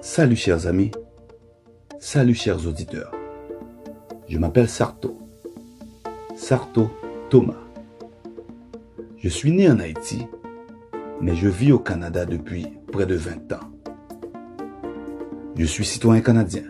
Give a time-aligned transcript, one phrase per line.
[0.00, 0.92] Salut chers amis,
[1.98, 3.10] salut chers auditeurs.
[4.28, 5.18] Je m'appelle Sarto.
[6.36, 6.88] Sarto
[7.30, 7.58] Thomas.
[9.16, 10.24] Je suis né en Haïti,
[11.20, 13.72] mais je vis au Canada depuis près de 20 ans.
[15.56, 16.62] Je suis citoyen canadien.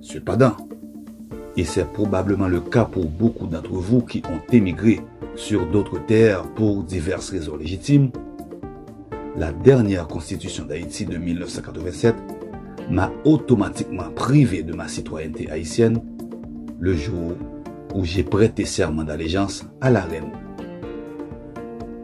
[0.00, 0.56] Cependant,
[1.58, 5.00] et c'est probablement le cas pour beaucoup d'entre vous qui ont émigré
[5.34, 8.10] sur d'autres terres pour diverses raisons légitimes,
[9.36, 12.35] la dernière constitution d'Haïti de 1987
[12.90, 16.00] m'a automatiquement privé de ma citoyenneté haïtienne
[16.78, 17.32] le jour
[17.94, 20.30] où j'ai prêté serment d'allégeance à la reine.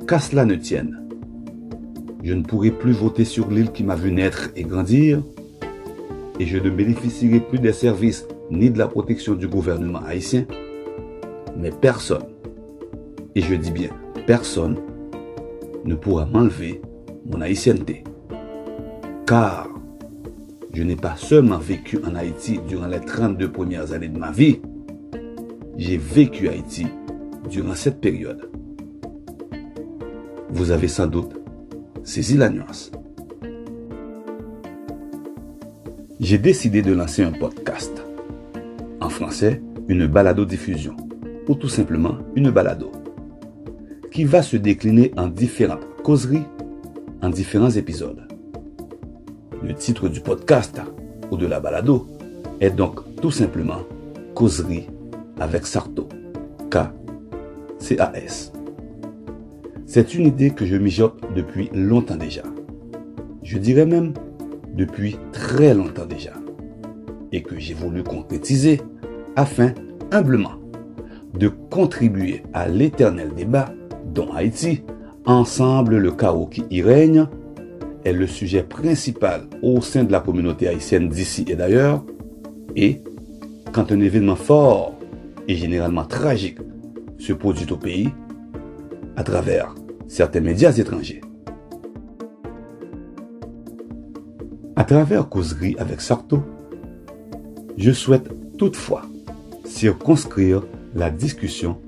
[0.07, 1.07] Qu'à cela ne tienne,
[2.23, 5.23] je ne pourrai plus voter sur l'île qui m'a vu naître et grandir,
[6.39, 10.47] et je ne bénéficierai plus des services ni de la protection du gouvernement haïtien,
[11.57, 12.25] mais personne,
[13.35, 13.91] et je dis bien
[14.27, 14.77] personne,
[15.85, 16.81] ne pourra m'enlever
[17.27, 18.05] mon haïtienneté.
[19.27, 19.69] Car
[20.75, 24.61] je n'ai pas seulement vécu en Haïti durant les 32 premières années de ma vie,
[25.77, 26.87] j'ai vécu Haïti
[27.51, 28.49] durant cette période.
[30.51, 31.41] Vous avez sans doute
[32.05, 32.91] saisi la nuance.
[36.21, 38.03] J'ai décidé de lancer un podcast.
[39.01, 40.97] En français, une balado-diffusion,
[41.49, 42.93] ou tout simplement une balado,
[44.11, 46.45] qui va se décliner en différentes causeries
[47.23, 48.32] en différents épisodes.
[49.63, 50.81] Le titre du podcast
[51.31, 52.09] ou de la balado
[52.61, 53.83] est donc tout simplement
[54.35, 54.89] Causerie
[55.39, 56.09] avec Sarto.
[56.71, 58.53] K-C-A-S.
[59.87, 62.43] C'est une idée que je mijote depuis longtemps déjà.
[63.43, 64.15] Je dirais même
[64.75, 66.33] depuis très longtemps déjà.
[67.31, 68.81] Et que j'ai voulu concrétiser
[69.37, 69.75] afin,
[70.11, 70.59] humblement,
[71.35, 73.73] de contribuer à l'éternel débat
[74.07, 74.83] dont Haïti
[75.25, 77.29] Ensemble, le chaos qui y règne
[78.05, 82.05] est le sujet principal au sein de la communauté haïtienne d'ici et d'ailleurs.
[82.77, 83.01] Et
[83.73, 84.95] quand un événement fort
[85.49, 86.59] et généralement tragique
[87.19, 88.11] se produit au pays,
[89.17, 89.75] à travers
[90.09, 91.21] certains médias étrangers.
[94.75, 96.43] À travers causerie avec Sarto,
[97.77, 98.29] je souhaite
[98.59, 99.03] toutefois
[99.65, 100.63] circonscrire
[100.95, 101.79] la discussion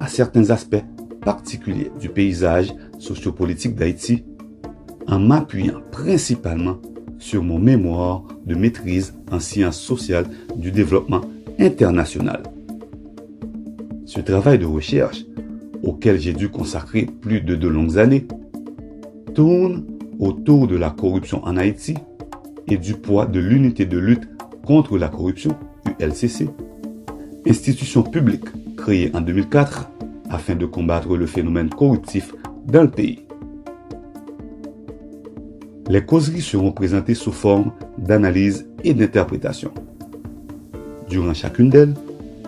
[0.00, 0.84] à certains aspects
[1.22, 4.24] particulier du paysage sociopolitique d'Haïti
[5.08, 6.76] en m'appuyant principalement
[7.18, 10.26] sur mon mémoire de maîtrise en sciences sociales
[10.56, 11.22] du développement
[11.58, 12.42] international.
[14.06, 15.24] Ce travail de recherche,
[15.82, 18.26] auquel j'ai dû consacrer plus de deux longues années,
[19.34, 19.84] tourne
[20.18, 21.94] autour de la corruption en Haïti
[22.66, 24.28] et du poids de l'unité de lutte
[24.64, 25.56] contre la corruption,
[26.00, 26.48] ULCC,
[27.46, 28.44] institution publique
[28.76, 29.90] créée en 2004
[30.30, 32.34] afin de combattre le phénomène corruptif
[32.66, 33.27] dans le pays.
[35.88, 39.72] Les causeries seront présentées sous forme d'analyse et d'interprétation.
[41.08, 41.94] Durant chacune d'elles,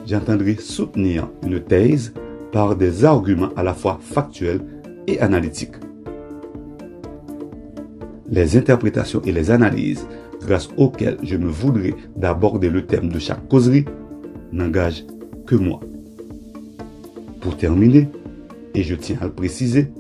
[0.07, 2.13] j'entendrai soutenir une thèse
[2.53, 4.61] par des arguments à la fois factuels
[5.07, 5.77] et analytiques.
[8.29, 10.07] Les interprétations et les analyses
[10.43, 13.87] grâce auxquelles je me voudrais d'aborder le thème de chaque causerie
[14.53, 15.05] n'engagent
[15.47, 15.81] que moi.
[17.41, 18.09] Pour terminer,
[18.75, 19.91] et je tiens à le préciser,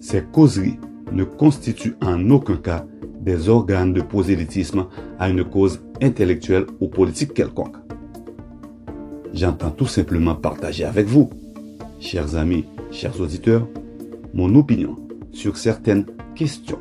[0.00, 0.78] ces causeries
[1.12, 2.84] ne constituent en aucun cas
[3.20, 4.86] des organes de prosélytisme
[5.18, 7.76] à une cause intellectuelle ou politique quelconque.
[9.34, 11.30] J'entends tout simplement partager avec vous,
[12.00, 13.66] chers amis, chers auditeurs,
[14.34, 14.96] mon opinion
[15.32, 16.78] sur certaines questions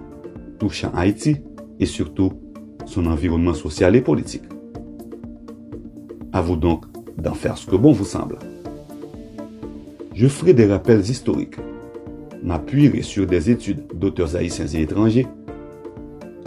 [0.60, 1.38] touchant Haïti
[1.80, 2.34] et surtout
[2.86, 4.44] son environnement social et politique.
[6.34, 6.86] À vous donc
[7.18, 8.38] d'en faire ce que bon vous semble.
[10.14, 11.56] Je ferai des rappels historiques,
[12.44, 15.28] m'appuierai sur des études d'auteurs haïtiens et étrangers,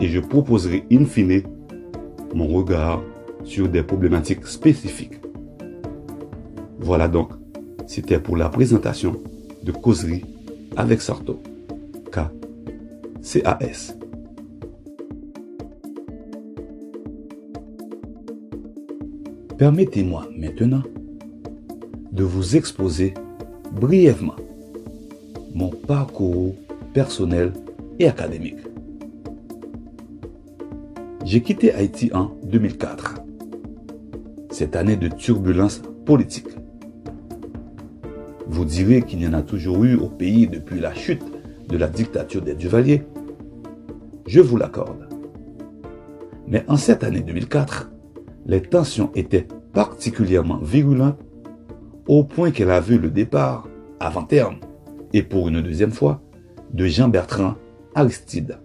[0.00, 1.42] et je proposerai in fine
[2.34, 3.02] mon regard
[3.44, 5.20] sur des problématiques spécifiques.
[6.80, 7.30] Voilà donc,
[7.86, 9.16] c'était pour la présentation
[9.62, 10.24] de Causerie
[10.76, 11.42] avec Sarto.
[12.10, 12.20] K.
[13.20, 13.96] C-A-S.
[19.56, 20.82] Permettez-moi maintenant
[22.10, 23.14] de vous exposer
[23.70, 24.34] brièvement
[25.54, 26.54] mon parcours
[26.92, 27.52] personnel
[27.98, 28.58] et académique.
[31.24, 33.22] J'ai quitté Haïti en 2004,
[34.50, 36.48] cette année de turbulence politique.
[38.46, 41.24] Vous direz qu'il y en a toujours eu au pays depuis la chute
[41.68, 43.04] de la dictature des Duvaliers.
[44.26, 45.08] Je vous l'accorde.
[46.48, 47.90] Mais en cette année 2004,
[48.46, 51.18] les tensions étaient particulièrement virulentes
[52.08, 53.68] au point qu'elle a vu le départ,
[54.00, 54.56] avant terme,
[55.12, 56.20] et pour une deuxième fois,
[56.72, 57.54] de Jean-Bertrand
[57.94, 58.58] Aristide.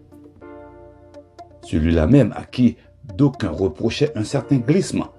[1.64, 2.78] Celui-là même à qui
[3.16, 5.10] d'aucuns reprochaient un certain glissement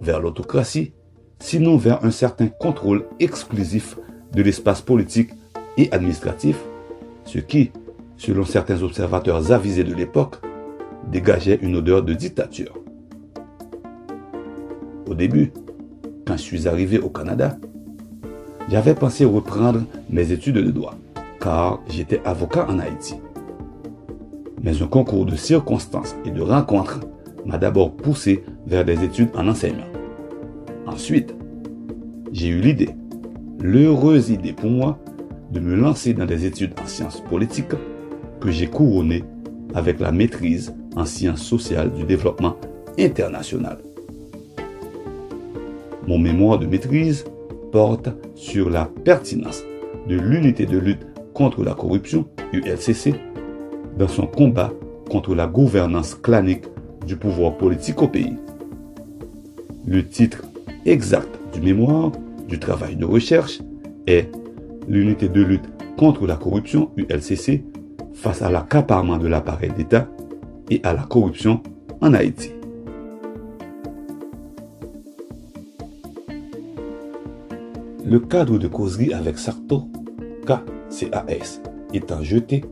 [0.00, 0.92] vers l'autocratie,
[1.40, 3.98] sinon vers un certain contrôle exclusif
[4.32, 5.30] de l'espace politique
[5.76, 6.58] et administratif,
[7.24, 7.72] ce qui,
[8.16, 10.36] selon certains observateurs avisés de l'époque,
[11.10, 12.74] dégageait une odeur de dictature.
[15.06, 15.52] Au début,
[16.26, 17.56] quand je suis arrivé au Canada,
[18.68, 20.94] j'avais pensé reprendre mes études de droit,
[21.40, 23.14] car j'étais avocat en Haïti.
[24.62, 27.00] Mais un concours de circonstances et de rencontres
[27.46, 29.86] m'a d'abord poussé vers des études en enseignement.
[30.86, 31.34] Ensuite,
[32.32, 32.90] j'ai eu l'idée,
[33.60, 34.98] l'heureuse idée pour moi,
[35.50, 37.72] de me lancer dans des études en sciences politiques
[38.40, 39.24] que j'ai couronnées
[39.74, 42.56] avec la maîtrise en sciences sociales du développement
[42.98, 43.78] international.
[46.06, 47.24] Mon mémoire de maîtrise
[47.70, 49.62] porte sur la pertinence
[50.08, 53.14] de l'unité de lutte contre la corruption, ULCC,
[53.98, 54.72] dans son combat
[55.10, 56.64] contre la gouvernance clanique
[57.06, 58.36] du pouvoir politique au pays.
[59.86, 60.42] Le titre
[60.84, 62.12] exact du mémoire
[62.48, 63.60] du travail de recherche
[64.06, 64.30] est
[64.88, 65.68] L'unité de lutte
[65.98, 67.62] contre la corruption, ULCC,
[68.14, 70.08] face à l'accaparement de l'appareil d'État
[70.70, 71.62] et à la corruption
[72.00, 72.52] en Haïti.
[78.08, 79.82] Le cadre de causerie avec Sarto,
[80.46, 81.60] KCAS,
[81.92, 82.64] étant jeté,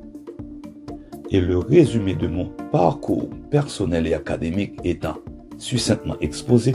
[1.31, 5.19] et le résumé de mon parcours personnel et académique étant
[5.59, 6.75] succinctement exposé,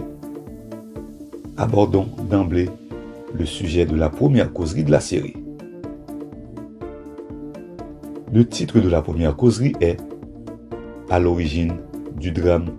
[1.57, 2.69] abordons d'emblée
[3.33, 5.37] le sujet de la première causerie de la série.
[8.31, 9.97] Le titre de la première causerie est
[11.09, 11.77] À l'origine
[12.15, 12.69] du drame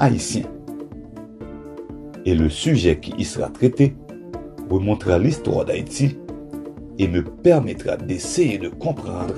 [0.00, 0.42] haïtien.
[2.26, 3.94] Et le sujet qui y sera traité
[4.70, 6.16] remontera l'histoire d'Haïti
[6.98, 9.34] et me permettra d'essayer de comprendre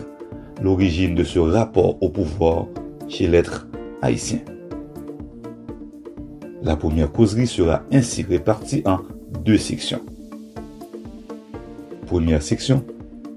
[0.62, 2.67] l'origine de ce rapport au pouvoir
[3.08, 3.67] chez l'être
[4.02, 4.40] haïtien.
[6.62, 9.00] La première causerie sera ainsi répartie en
[9.43, 10.02] deux sections.
[12.06, 12.84] Première section,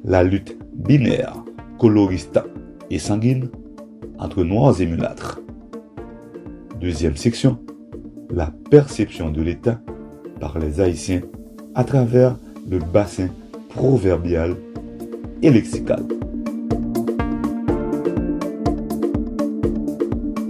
[0.03, 1.43] la lutte binaire,
[1.79, 2.45] colorista
[2.89, 3.49] et sanguine
[4.19, 5.39] entre noirs et mulâtres.
[6.79, 7.57] Deuxième section,
[8.29, 9.79] la perception de l'État
[10.39, 11.21] par les Haïtiens
[11.75, 12.35] à travers
[12.69, 13.27] le bassin
[13.69, 14.55] proverbial
[15.41, 16.03] et lexical.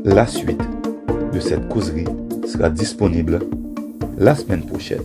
[0.06, 0.62] La suite
[1.34, 2.06] de cette causerie
[2.48, 3.40] sera disponible
[4.18, 5.02] la semaine prochaine.